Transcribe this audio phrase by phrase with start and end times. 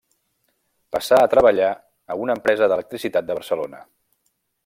[0.95, 1.67] Passà a treballar
[2.15, 3.83] a una empresa d'electricitat de Barcelona.